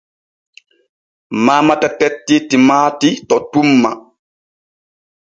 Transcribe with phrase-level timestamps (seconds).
[1.45, 3.91] Mamata tettti timaati to tumma.